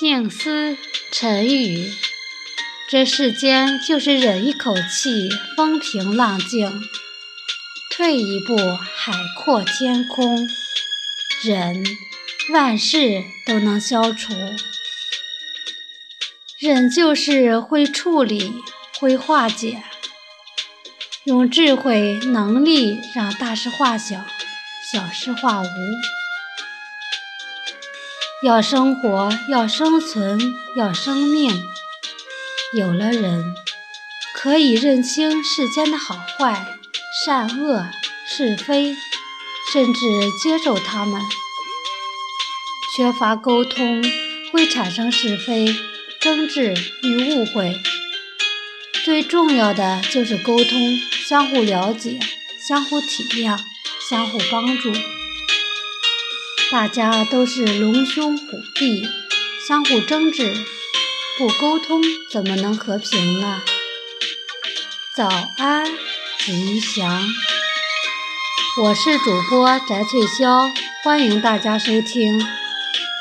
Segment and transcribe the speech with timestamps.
[0.00, 0.76] 静思
[1.10, 1.92] 沉语，
[2.88, 6.70] 这世间就是忍一口气，风平浪静；
[7.90, 8.56] 退一步，
[8.94, 10.48] 海阔天空。
[11.42, 11.82] 忍，
[12.52, 14.32] 万事都能消除。
[16.60, 18.54] 忍就是会处理，
[19.00, 19.82] 会化解，
[21.24, 24.24] 用智慧能力让大事化小，
[24.92, 26.17] 小事化无。
[28.40, 30.38] 要生活，要生存，
[30.76, 31.60] 要生命。
[32.72, 33.52] 有了人，
[34.32, 36.78] 可以认清世间的好坏、
[37.24, 37.88] 善恶、
[38.28, 38.94] 是非，
[39.72, 40.00] 甚至
[40.40, 41.20] 接受他们。
[42.96, 44.04] 缺乏沟通，
[44.52, 45.74] 会产生是非、
[46.20, 47.74] 争执与误会。
[49.04, 52.20] 最重要的就是沟通，相互了解，
[52.68, 53.58] 相互体谅，
[54.08, 54.92] 相互帮助。
[56.70, 59.08] 大家都是龙兄虎弟，
[59.66, 60.54] 相互争执，
[61.38, 63.62] 不沟通怎么能和平呢？
[65.14, 65.86] 早安，
[66.38, 67.26] 吉祥！
[68.82, 70.70] 我是主播翟翠潇，
[71.02, 72.38] 欢迎大家收听。